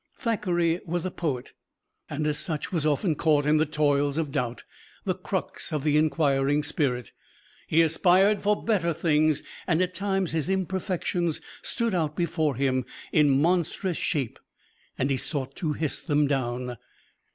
Thackeray 0.17 0.81
was 0.83 1.05
a 1.05 1.11
poet, 1.11 1.53
and 2.09 2.25
as 2.25 2.39
such 2.39 2.71
was 2.71 2.87
often 2.87 3.13
caught 3.13 3.45
in 3.45 3.57
the 3.57 3.67
toils 3.67 4.17
of 4.17 4.31
doubt 4.31 4.63
the 5.05 5.13
crux 5.13 5.71
of 5.71 5.83
the 5.83 5.95
inquiring 5.95 6.63
spirit. 6.63 7.11
He 7.67 7.83
aspired 7.83 8.41
for 8.41 8.63
better 8.63 8.93
things, 8.95 9.43
and 9.67 9.79
at 9.79 9.93
times 9.93 10.31
his 10.31 10.49
imperfections 10.49 11.39
stood 11.61 11.93
out 11.93 12.15
before 12.15 12.55
him 12.55 12.83
in 13.11 13.29
monstrous 13.29 13.97
shape, 13.97 14.39
and 14.97 15.11
he 15.11 15.17
sought 15.17 15.55
to 15.57 15.73
hiss 15.73 16.01
them 16.01 16.25
down. 16.25 16.77